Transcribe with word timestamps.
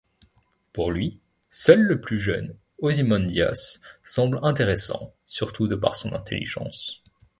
Pour 0.73 0.89
lui, 0.89 1.19
seul 1.51 1.79
le 1.81 2.01
plus 2.01 2.17
jeune, 2.17 2.55
Ozymandias, 2.79 3.81
semble 4.03 4.39
intéressant, 4.41 5.13
surtout 5.27 5.67
de 5.67 5.75
par 5.75 5.95
son 5.95 6.11
intelligence. 6.13 7.03